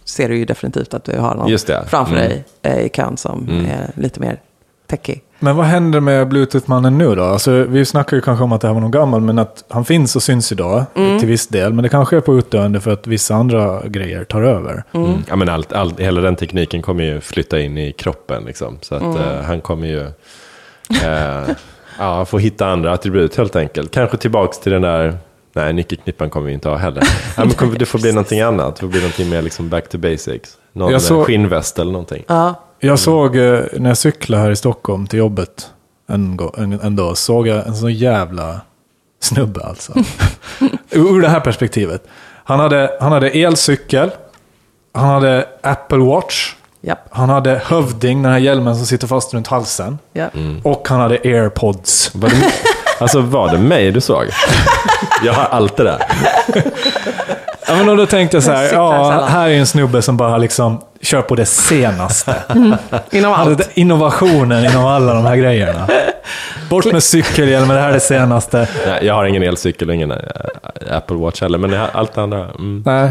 [0.05, 2.29] ser du ju definitivt att du har någon framför Mm.
[2.29, 4.41] dig eh, i kön som är lite mer
[4.87, 5.23] techig.
[5.39, 7.23] Men vad händer med Bluetooth-mannen nu då?
[7.25, 9.85] Alltså, vi snackar ju kanske om att det här var någon gammal, men att han
[9.85, 11.73] finns och syns idag till viss del.
[11.73, 14.85] Men det kanske är på utdöende för att vissa andra grejer tar över.
[14.93, 15.13] Mm.
[15.29, 18.45] Ja, men allt, allt, hela den tekniken kommer ju flytta in i kroppen.
[18.45, 18.79] Liksom.
[18.81, 20.01] Så att eh, han kommer ju
[21.05, 21.55] eh,
[21.99, 23.91] ja, få hitta andra attribut helt enkelt.
[23.91, 25.17] Kanske tillbaks till den där,
[25.55, 27.03] nej nyckelknippan kommer vi inte ha heller.
[27.37, 29.99] Ja, men det får bli någonting annat, det får bli någonting mer liksom back to
[29.99, 30.51] basics.
[30.73, 32.25] Någon Jag såg- skinnväst eller någonting.
[32.27, 35.67] Ja, Jag såg, eh, när jag cyklade här i Stockholm till jobbet
[36.09, 38.61] en, en, en dag, såg jag en sån jävla
[39.21, 39.93] snubbe alltså.
[40.91, 42.05] Ur det här perspektivet.
[42.45, 44.11] Han hade, han hade elcykel,
[44.95, 49.47] han hade Apple Watch, japp, han hade hövding, den här hjälmen som sitter fast runt
[49.47, 49.99] halsen.
[50.13, 50.33] japp.
[50.63, 52.15] Och han hade airpods.
[52.15, 52.37] Var det,
[53.03, 54.25] alltså var det mig du såg?
[55.25, 55.99] Jag har allt det där.
[57.69, 60.81] Ja, men då tänkte jag så här, ja, här är en snubbe som bara liksom
[61.01, 62.35] kör på det senaste.
[63.11, 63.49] Inom allt.
[63.49, 65.89] Alltså, Innovationen inom alla de här grejerna.
[66.71, 68.69] Bort med cykelhjälmen, det här är det senaste.
[68.87, 70.19] Nej, jag har ingen elcykel och ingen äh,
[70.91, 72.39] Apple Watch heller, men allt det andra.
[72.39, 72.83] Mm.
[72.87, 73.11] Nej.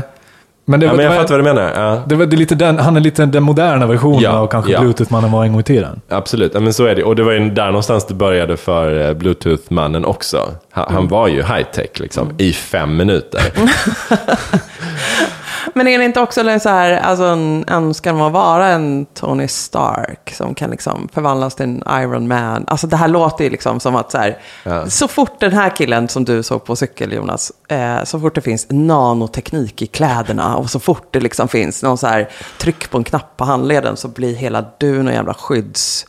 [0.65, 1.71] Men det, Ja, var, men jag fattar vad du menar.
[1.75, 2.03] Ja.
[2.07, 4.71] det, var, det är lite den, han är lite den moderna versionen Ja, av kanske
[4.71, 4.79] ja.
[4.81, 6.01] Bluetooth-mannen var en gång i tiden.
[6.09, 7.03] Absolut, ja, men så är det.
[7.03, 10.47] Och det var ju där någonstans det började för eh, Bluetooth-mannen också.
[10.71, 13.41] Han, han var ju high-tech liksom, i fem minuter.
[15.73, 19.47] Men är det inte också så här, alltså en önskan om att vara en Tony
[19.47, 22.63] Stark som kan liksom förvandlas till en Iron Man?
[22.67, 24.89] Alltså det här låter ju liksom som att så här, Ja.
[24.89, 28.41] så fort den här killen som du såg på cykel Jonas, eh, så fort det
[28.41, 32.97] finns nanoteknik i kläderna och så fort det liksom finns någon så här tryck på
[32.97, 36.05] en knapp på handleden så blir hela du någon jävla skydds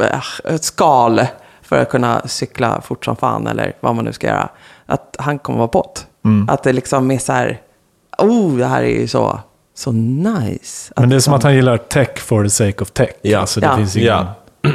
[0.00, 1.26] eh, skal
[1.62, 4.48] för att kunna cykla fort som fan eller vad man nu ska göra.
[4.86, 6.06] Att han kommer vara bot.
[6.24, 6.48] Mm.
[6.48, 7.60] Att det liksom är så här,
[8.18, 9.40] oh det här är ju så,
[9.74, 10.92] så nice.
[10.96, 13.10] Men det är som liksom- att han gillar tech for the sake of tech.
[13.22, 13.38] Ja.
[13.38, 13.76] Alltså, det Ja.
[13.76, 14.06] finns ingen...
[14.08, 14.34] Ja.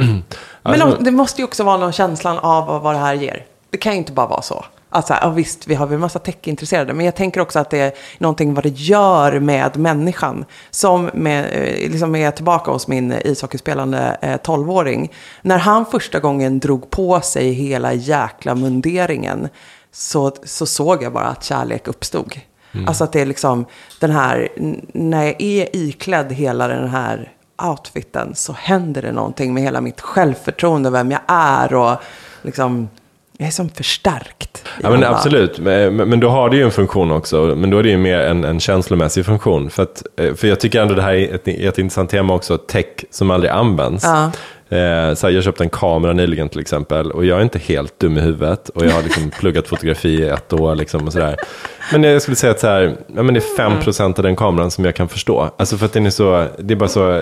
[0.64, 3.46] Men Alltså- om- det måste ju också vara någon känslan av vad det här ger.
[3.70, 4.66] Det kan ju inte bara vara så.
[4.90, 7.80] Alltså, ja, visst, vi har väl en massa tech-intresserade, men jag tänker också att det
[7.80, 10.46] är någonting vad det gör med människan.
[10.72, 15.12] Som med, eh, liksom är tillbaka hos min ishockeyspelande eh, 12-åring.
[15.42, 19.50] När han första gången drog på sig hela jäkla munderingen
[19.92, 22.34] så, så såg jag bara att kärlek uppstod.
[22.88, 23.66] Alltså att det är liksom
[24.00, 24.50] den här,
[24.94, 27.32] när jag är iklädd hela den här
[27.64, 31.96] outfiten så händer det någonting med hela mitt självförtroende, vem jag är och
[32.42, 32.90] liksom,
[33.38, 34.64] jag är som förstärkt.
[34.82, 37.54] Ja, men alla- absolut, men, men men då har det ju en funktion också.
[37.58, 39.70] Men då är det ju mer en, en känslomässig funktion.
[39.70, 42.58] För, att, eh, för jag tycker ändå det här är ett, ett intressant tema också,
[42.58, 44.04] tech som aldrig används.
[44.04, 44.32] Ja.
[44.70, 48.00] Eh, så här, jag köpte en kamera nyligen till exempel och jag är inte helt
[48.00, 48.70] dum i huvudet.
[48.70, 51.36] Och jag har liksom pluggat fotografi i ett år liksom och sådär.
[51.92, 54.72] Men jag skulle säga att så här, ja, men det är 5% av den kameran
[54.72, 55.50] som jag kan förstå.
[55.58, 57.22] Alltså för att den är så, det är bara så eh,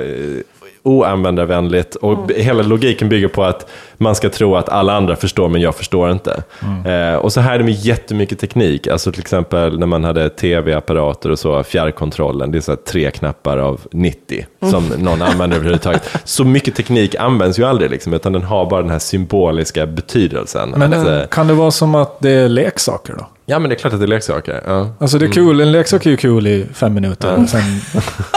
[0.84, 5.50] oanvändarvänligt och b- hela logiken bygger på att man ska tro att alla andra förstår
[5.50, 6.44] men jag förstår inte.
[6.86, 10.30] Eh, och så här är det med jättemycket teknik, alltså till exempel när man hade
[10.30, 15.56] tv-apparater och så, fjärrkontrollen, det är så här tre knappar av 90 som någon använder
[15.58, 16.10] överhuvudtaget.
[16.24, 20.74] Så mycket teknik används ju aldrig, liksom, utan den har bara den här symboliska betydelsen.
[20.78, 23.28] Men att, eh, eh, kan det vara som att det är leksaker då?
[23.46, 24.64] Ja, men det är klart att det är leksaker.
[24.68, 24.88] Ja.
[25.00, 27.36] Alltså det är kul, en leksak är ju kul i fem minuter.
[27.44, 27.62] och Sen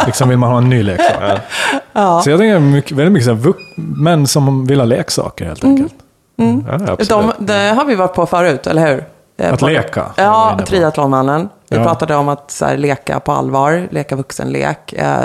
[0.07, 1.41] liksom vill man ha en ny leksak.
[1.95, 3.55] Så jag tänker mycket, väldigt mycket så här,
[4.03, 5.95] män som vill ha leksaker helt enkelt.
[6.37, 7.09] Ja, absolut.
[7.09, 9.05] De, det har vi varit på förut, eller hur?
[9.53, 11.49] Att på- leka, Ja, triathlonmannen.
[11.69, 11.85] Vi Ja.
[11.85, 14.93] pratade om att så här, leka på allvar, leka vuxenlek.
[14.93, 15.17] Eh,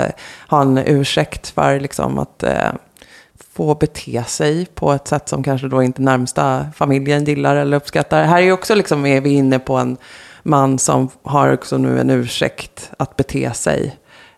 [0.48, 2.50] ha en ursäkt för liksom, att eh,
[3.54, 8.22] få bete sig på ett sätt som kanske då inte närmsta familjen gillar eller uppskattar.
[8.22, 9.96] Här är ju också liksom, är vi inne på en
[10.42, 13.96] man som har också nu en ursäkt att bete sig.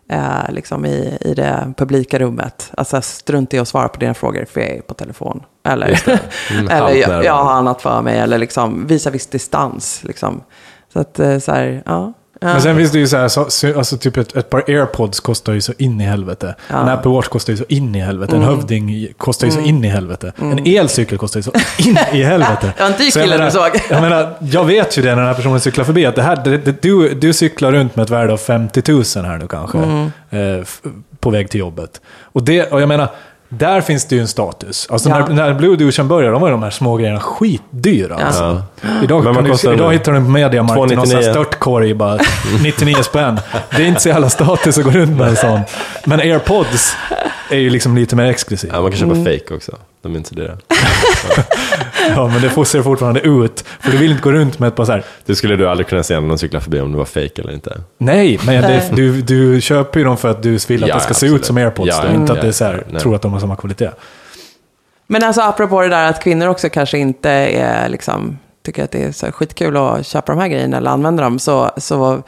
[0.09, 2.71] Eh, liksom i, i det publika rummet.
[2.77, 5.43] Alltså strunt i att svara på dina frågor för jag är på telefon.
[5.63, 6.03] Eller,
[6.51, 8.19] Mm, eller jag, jag har annat för mig.
[8.19, 10.03] Eller liksom visa viss distans.
[10.03, 10.43] Liksom.
[10.93, 12.13] Så att eh, så här, ja.
[12.53, 15.19] Men sen finns det ju så här, så, så, alltså typ ett, ett par airpods
[15.19, 16.55] kostar ju så in i helvete.
[16.69, 16.81] Ja.
[16.81, 18.35] En Apple Watch kostar ju så in i helvete.
[18.35, 18.47] Mm.
[18.49, 20.31] En hövding kostar ju så in i helvete.
[20.41, 22.73] En elcykel kostar ju så in i helvete.
[22.77, 23.81] Det var jag killen menar- du såg.
[23.89, 26.05] Jag menar, jag vet ju det när den här personen cyklar förbi.
[26.05, 29.03] Att det här, det, det, du, du cyklar runt med ett värde av 50 000
[29.15, 29.77] här nu kanske.
[29.77, 30.11] Mm.
[30.29, 30.65] Eh,
[31.19, 32.01] på väg till jobbet.
[32.23, 33.09] Och, det, och jag menar,
[33.49, 34.87] där finns det ju en status.
[34.89, 35.19] Alltså Ja.
[35.27, 38.15] när, när Blue Douchen började, då var ju de här små grejerna skitdyra.
[38.19, 38.25] Ja.
[38.25, 38.63] Alltså.
[39.03, 41.31] Idag, Men kan du, idag hittar du på Mediamarkt i någon sån här 299.
[41.31, 42.19] störtkorg bara
[42.63, 43.39] 99 spänn.
[43.75, 45.59] Det är inte så jävla status att gå runt med en sån.
[46.05, 46.95] Men airpods
[47.51, 48.71] är ju liksom lite mer exklusivt.
[48.73, 49.25] Ja, man kan köpa Mm.
[49.25, 49.71] fake också.
[50.01, 50.57] De är inte så dyra.
[52.15, 53.65] Ja, men det får- ser fortfarande ut.
[53.79, 55.03] För du vill inte gå runt med ett par så här.
[55.25, 57.53] Det skulle du aldrig kunna se när någon cyklar förbi om det var fake eller
[57.53, 57.77] inte.
[57.97, 61.01] Nej, men det, du, du köper ju dem för att du vill att Ja, det
[61.01, 61.39] ska se absolut.
[61.41, 61.89] ut som airpods.
[61.89, 63.01] Ja, då, ja, inte att det är så här, nej.
[63.01, 63.89] tror att de har samma kvalitet.
[65.07, 69.03] Men alltså apropå det där att kvinnor också kanske inte är liksom, tycker att det
[69.03, 71.39] är så skitkul att köpa de här grejerna eller använda dem.
[71.39, 72.23] Så, så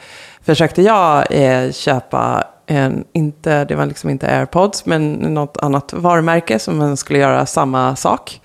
[0.46, 6.58] försökte jag eh, köpa en, inte, det var liksom inte airpods, men något annat varumärke
[6.58, 8.40] som man skulle göra samma sak.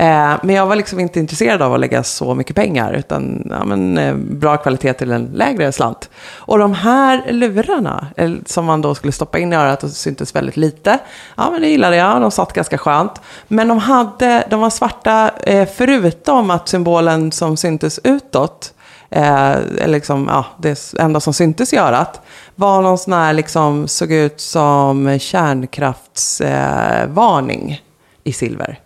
[0.00, 3.64] Eh, men jag var liksom inte intresserad av att lägga så mycket pengar, utan ja,
[3.64, 6.10] men, eh, bra kvalitet till en lägre slant.
[6.36, 10.34] Och de här lurarna, eh, som man då skulle stoppa in i örat och syntes
[10.34, 10.98] väldigt lite,
[11.36, 13.20] ja men det gillade jag, de satt ganska skönt.
[13.48, 18.74] Men de, hade, de var svarta, eh, förutom att symbolen som syntes utåt,
[19.10, 22.20] eh, eller liksom, ja, det enda som syntes i örat,
[22.54, 27.78] var någon sån här, liksom, såg ut som kärnkraftsvarning eh,
[28.24, 28.80] i silver.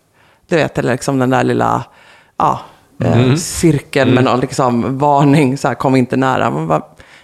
[0.52, 1.84] Du vet, eller liksom den där lilla
[2.36, 2.60] ja,
[3.04, 6.50] eh, cirkeln med någon liksom varning, så här, kom inte nära.
[6.50, 6.82] Man bara,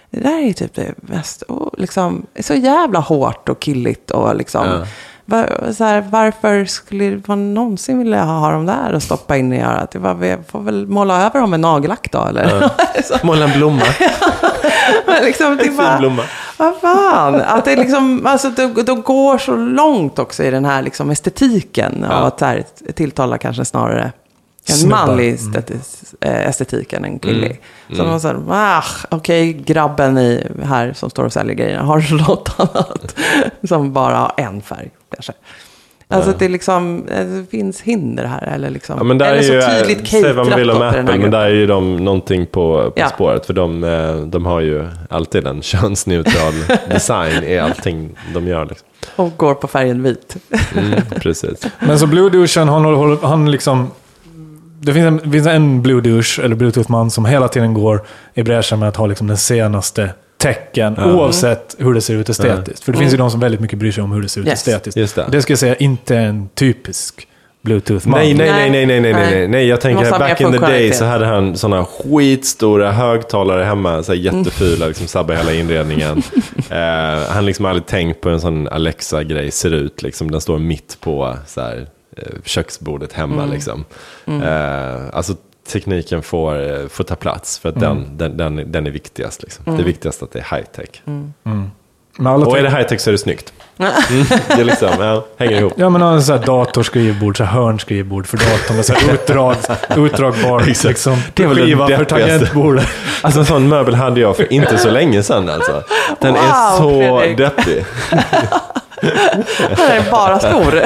[0.09, 4.35] det där är typ det mest, och liksom, är så jävla hårt och killigt och
[4.35, 4.65] liksom.
[4.67, 4.85] Ja.
[5.29, 9.61] Var, så här, varför skulle man någonsin vilja ha dem där och stoppa in i
[9.63, 9.91] örat?
[9.91, 12.69] Det var, vi får väl måla över dem med nagellack då, eller?
[13.03, 13.81] Så, Måla en blomma.
[15.05, 16.21] men liksom, det är Fin bara, blomma.
[16.57, 17.35] vad fan?
[17.35, 22.03] Att det liksom, alltså, de, de går så långt också i den här liksom, estetiken
[22.03, 22.27] av Ja.
[22.27, 22.63] att så här,
[22.95, 24.11] tilltala kanske snarare
[24.69, 25.07] en Snubbar.
[25.07, 27.61] manlig estetis, eh, estetik än en kvinnlig.
[27.89, 27.97] Mm.
[27.97, 32.55] Så man säger, ah, okej, grabben i, här som står och säljer grejerna har något
[32.57, 33.15] annat
[33.67, 35.33] som bara har en färg kanske.
[36.11, 38.41] Alltså att det, liksom, eh, det finns hinder här.
[38.55, 40.81] Eller, liksom, Ja, men där eller är så ju, tydligt säg vad man vill om
[40.81, 43.09] Apple, men där är ju de någonting på, på Ja.
[43.09, 43.45] spåret.
[43.45, 46.53] För de, eh, de har ju alltid en könsneutral
[46.89, 48.65] design i allting de gör.
[48.65, 48.87] Liksom.
[49.15, 50.35] Och går på färgen vit.
[50.77, 51.59] Mm, precis.
[51.79, 53.91] Men så Blue Douchen, han, han liksom...
[54.81, 58.01] Det finns en, finns en Blue Douche, eller Bluetooth-man, som hela tiden går
[58.33, 62.83] i bräschen med att ha liksom den senaste tecken, oavsett hur det ser ut estetiskt.
[62.83, 64.47] För det finns ju de som väldigt mycket bryr sig om hur det ser ut
[64.47, 64.67] Yes.
[64.67, 64.97] estetiskt.
[64.97, 65.25] Just det.
[65.31, 67.27] det ska jag säga inte är en typisk
[67.61, 68.19] Bluetooth-man.
[68.19, 69.47] Nej, nej, nej, nej, nej, nej, nej, Nej.
[69.47, 69.67] nej.
[69.67, 74.19] Jag tänker back in the day så hade han sådana skitstora högtalare hemma, så här
[74.19, 76.17] jättefula, liksom sabbar hela inredningen.
[76.69, 80.31] eh, han liksom aldrig tänkt på hur en sån Alexa-grej ser ut, liksom.
[80.31, 81.87] Den står mitt på så här,
[82.45, 83.85] köksbordet hemma, liksom.
[84.27, 85.33] Eh, alltså
[85.71, 89.43] tekniken får, eh, får ta plats, för att den, den, den, den är viktigast.
[89.43, 89.75] Liksom.
[89.75, 91.01] Det är viktigast att det är high-tech.
[92.17, 93.53] Men alla Och är det high-tech så är det snyggt.
[94.09, 95.73] Mm, det är liksom, ja, hänger ihop.
[95.75, 99.55] Ja, men en sån här datorskrivbord, så här hörnskrivbord för datorn så här utdrag,
[99.97, 102.87] utdragbar liksom, Det är väl det skiva för tangentbordet.
[103.21, 105.83] Alltså en sån möbel hade jag för inte så länge sedan alltså.
[106.21, 107.37] Den är Wow, så Fredrik.
[107.37, 107.85] deppig.
[109.01, 110.81] Den är bara stor.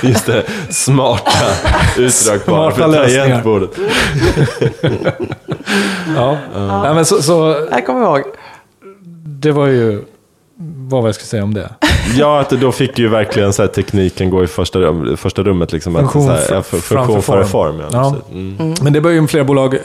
[0.00, 1.32] Just det, smarta
[1.98, 3.70] utdragbara för tangentbordet.
[6.16, 6.36] Ja.
[6.82, 8.26] Nej, men så, så Det här kommer jag ihåg.
[9.24, 10.02] det var ju...
[10.64, 11.70] Vad var jag skulle säga om det?
[12.16, 15.72] Ja, att då fick ju verkligen så här, tekniken gå i första, rum, första rummet.
[15.72, 17.78] Liksom, att, Funktion så här, för, framför funktion före form.
[17.78, 17.80] form.
[17.80, 18.10] Ja, Ja.
[18.10, 18.34] precis.
[18.60, 18.74] Mm.
[18.82, 19.80] Men det börjar ju fler bolag eh,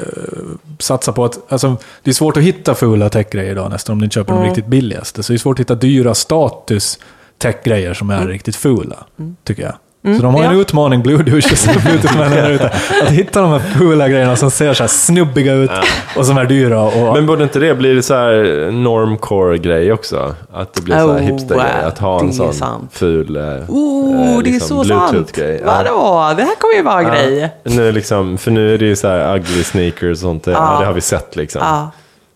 [0.80, 1.52] satsa på att...
[1.52, 4.44] Alltså, det är svårt att hitta fula techgrejer idag nästan om du inte köper de
[4.44, 5.24] riktigt billigaste.
[5.24, 7.00] Så det är svårt att hitta dyra status
[7.38, 8.96] techgrejer som är riktigt fula,
[9.44, 9.74] tycker jag.
[10.16, 10.62] Så de har en ja.
[10.62, 12.72] utmaning, Blue Douche och Bluetooth-männen där ute.
[13.04, 15.72] Att hitta de här fula grejerna som ser så här snubbiga ut
[16.18, 16.82] och som är dyra.
[16.82, 20.36] Och, Men borde inte det bli så här normcore-grej också?
[20.54, 21.84] Att det blir så här Oh, hipster-grej.
[21.86, 22.90] Att ha en sån sant.
[22.94, 25.12] ful eh, Oh, eh, det är liksom så sant.
[25.12, 25.62] Bluetooth-grej.
[25.66, 25.72] Ja.
[25.78, 26.34] Vadå?
[26.38, 27.40] Det här kommer ju vara en grej.
[27.64, 27.72] Ja.
[27.72, 30.48] Nu är liksom, för nu är det ju så här ugly sneakers och sånt.
[30.48, 30.54] Ja.
[30.54, 30.80] Ja.
[30.80, 31.62] det har vi sett liksom.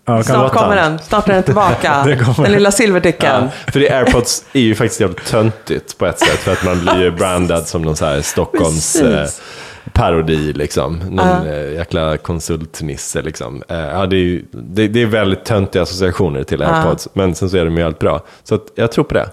[0.05, 0.23] Ja.
[0.23, 0.99] Snart kommer den.
[0.99, 2.03] Snart är den tillbaka.
[2.37, 3.43] Den lilla silverdicken.
[3.65, 6.39] Ja, för det airpods är ju faktiskt jävligt töntigt på ett sätt.
[6.39, 9.39] För att man blir ju brandad som någon så här Stockholms Precis.
[9.85, 10.97] eh, parodi liksom.
[11.09, 13.63] Någon eh, jäkla konsultnisse liksom.
[13.69, 17.07] Eh, ja, det, är ju, det, det är väldigt töntiga associationer till airpods.
[17.13, 18.21] Men sen så är de ju helt bra.
[18.43, 19.29] Så att jag tror på det.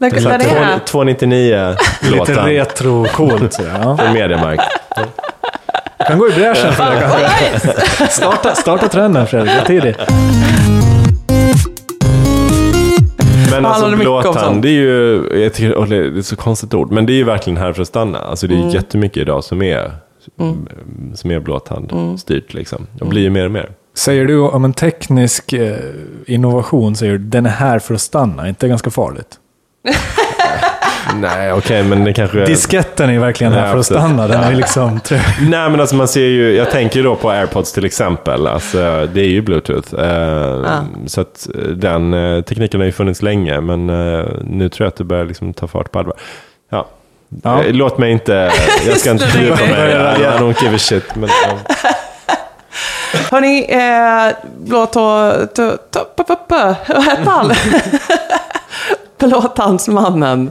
[0.00, 0.80] Det, Så det att är det.
[0.86, 3.56] 299 Lite låtar retro-coolt.
[3.98, 4.62] från Mediamarkt.
[6.06, 8.08] Kan gå i bräschen för det kanske.
[8.08, 9.96] Starta, starta trenden Fredrik, det är tidigt.
[13.50, 17.06] Men alltså blåtand, det är ju, jag tycker, det är ett så konstigt ord, men
[17.06, 18.18] det är ju verkligen här för att stanna.
[18.18, 18.68] Alltså det är Mm.
[18.70, 19.92] jättemycket idag som är,
[21.14, 22.18] som är blåtand Mm.
[22.18, 22.86] styrt liksom.
[23.00, 23.70] Och blir ju mer och mer.
[23.96, 25.76] Säger du om en teknisk eh,
[26.26, 29.34] innovation, säger du den är här för att stanna, inte ganska farligt?
[31.14, 32.44] Nej, okej, men det kanske...
[32.44, 35.00] Disketten är ju verkligen här för att stanna, den är ju liksom...
[35.40, 38.46] Nej, men alltså man ser ju, jag tänker då på airpods till exempel.
[38.46, 39.94] Alltså, det är ju bluetooth.
[39.94, 44.84] Eh, Så att eh, den eh, tekniken har ju funnits länge, men eh, nu tror
[44.84, 46.14] jag att det börjar liksom ta fart på allvar.
[46.70, 46.86] Ja.
[47.42, 47.62] Ja.
[47.64, 48.52] Eh, Låt mig inte,
[48.86, 51.14] jag ska inte fördjupa mig, I don't give a shit.
[51.14, 51.74] Men, ja.
[53.30, 54.34] Hörni, eh,
[56.16, 57.52] p- p- Vad hette han?
[59.28, 60.50] Blåtandsmannen.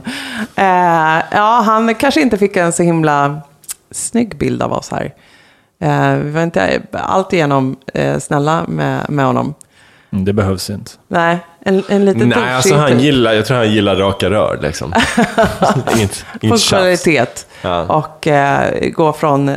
[0.56, 3.40] Eh, ja, han kanske inte fick en så himla
[3.90, 5.14] snygg bild av oss här.
[5.80, 9.54] Eh, vi var inte alltigenom eh, snälla med, med honom.
[10.12, 10.90] Mm, Det behövs inte.
[11.08, 14.92] Nej, en, en liten Nej, alltså han gillar, jag tror han gillar raka rör liksom.
[15.96, 17.46] inget, inget funktionalitet.
[17.62, 17.82] Ja.
[17.82, 19.48] Och eh, gå från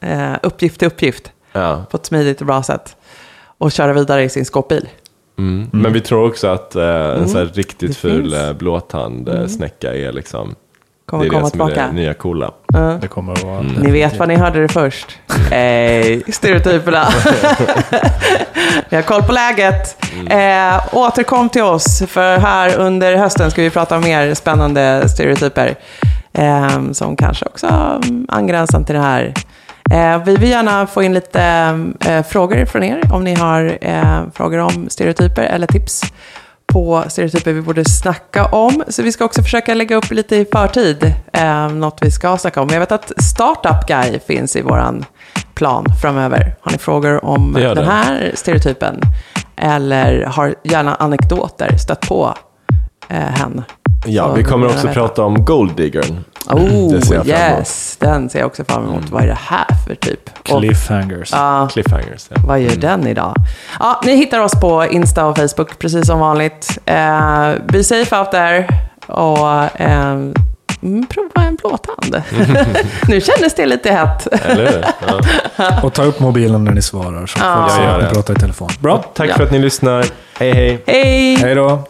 [0.00, 1.84] eh, uppgift till uppgift Ja.
[1.90, 2.96] på ett smidigt och bra sätt.
[3.58, 4.88] Och köra vidare i sin skåpbil.
[5.40, 5.68] Mm.
[5.72, 8.34] Men vi tror också att eh, en så här Det riktigt ful finns.
[8.34, 10.54] eh, blåtand eh, snäcka är liksom,
[11.06, 11.86] Kommer det är komma det som är tillbaka.
[11.86, 12.50] det nya coola.
[13.00, 13.62] Det kommer att vara...
[13.62, 15.18] Ni vet vad ni hörde det först.
[15.50, 17.04] Hey, stereotyperna.
[18.88, 20.04] Vi har koll på läget.
[20.30, 25.74] Eh, återkom till oss, för här under hösten ska vi prata om mer spännande stereotyper.
[26.32, 29.34] Eh, som kanske också mm, angränsar till det här Eh,
[30.24, 31.42] vi vill gärna få in lite
[32.06, 36.02] eh, frågor från er om ni har eh, frågor om stereotyper eller tips
[36.72, 38.84] på stereotyper vi borde snacka om.
[38.88, 42.62] Så vi ska också försöka lägga upp lite i förtid, eh, något vi ska snacka
[42.62, 42.68] om.
[42.72, 45.04] Jag vet att Startup Guy finns i våran
[45.54, 46.56] plan framöver.
[46.60, 47.84] Har ni frågor om den det.
[47.84, 49.00] här stereotypen?
[49.56, 52.34] Eller har gärna anekdoter stött på
[53.08, 53.62] eh, hen?
[54.06, 56.24] Ja, vi kommer också prata om Gold Diggern.
[56.50, 56.94] Oh,
[57.26, 57.96] yes!
[58.00, 59.10] Den ser jag också fram emot.
[59.10, 60.30] Vad är det här för typ?
[60.50, 61.32] Och, Cliffhangers.
[61.32, 62.26] ja, Cliffhangers.
[62.28, 62.36] Ja.
[62.46, 63.34] vad gör den idag?
[63.80, 66.78] Ja, ni hittar oss på Insta och Facebook precis som vanligt.
[66.86, 68.68] Eh, be safe out there
[69.06, 70.34] och mm,
[71.08, 72.22] prova en blåtand.
[73.08, 74.26] nu kändes det lite hett.
[75.56, 75.80] Ja.
[75.82, 77.46] Och ta upp mobilen när ni svarar så Ja.
[77.46, 78.14] att ni det.
[78.14, 78.68] pratar i telefon.
[78.80, 79.04] Bra.
[79.14, 79.34] Tack Ja.
[79.34, 80.04] för att ni lyssnar.
[80.38, 80.82] Hej hej.
[80.86, 81.36] Hej!
[81.36, 81.82] Hej då.